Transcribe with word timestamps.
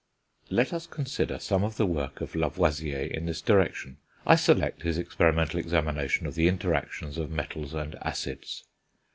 Let 0.49 0.73
us 0.73 0.87
consider 0.87 1.37
some 1.37 1.63
of 1.63 1.77
the 1.77 1.85
work 1.85 2.21
of 2.21 2.33
Lavoisier 2.33 3.03
in 3.13 3.27
this 3.27 3.39
direction. 3.39 3.97
I 4.25 4.35
select 4.35 4.81
his 4.81 4.97
experimental 4.97 5.59
examination 5.59 6.25
of 6.25 6.33
the 6.33 6.47
interactions 6.47 7.19
of 7.19 7.29
metals 7.29 7.75
and 7.75 7.93
acids. 8.01 8.63